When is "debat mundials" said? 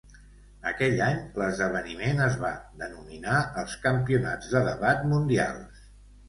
4.71-5.87